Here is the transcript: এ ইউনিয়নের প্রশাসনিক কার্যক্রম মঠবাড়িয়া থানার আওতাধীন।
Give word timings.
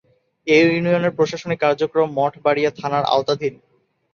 এ 0.47 0.57
ইউনিয়নের 0.67 1.15
প্রশাসনিক 1.17 1.59
কার্যক্রম 1.61 2.07
মঠবাড়িয়া 2.17 2.71
থানার 2.79 3.03
আওতাধীন। 3.13 3.53